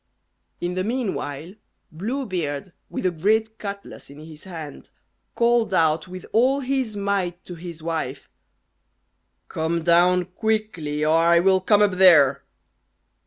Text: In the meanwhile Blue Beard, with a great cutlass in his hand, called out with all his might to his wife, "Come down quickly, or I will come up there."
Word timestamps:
In 0.59 0.73
the 0.73 0.83
meanwhile 0.83 1.53
Blue 1.91 2.25
Beard, 2.25 2.73
with 2.89 3.05
a 3.05 3.11
great 3.11 3.59
cutlass 3.59 4.09
in 4.09 4.17
his 4.17 4.45
hand, 4.45 4.89
called 5.35 5.75
out 5.75 6.07
with 6.07 6.25
all 6.31 6.61
his 6.61 6.97
might 6.97 7.45
to 7.45 7.53
his 7.53 7.83
wife, 7.83 8.27
"Come 9.47 9.83
down 9.83 10.25
quickly, 10.25 11.05
or 11.05 11.19
I 11.19 11.39
will 11.39 11.61
come 11.61 11.83
up 11.83 11.91
there." 11.91 12.43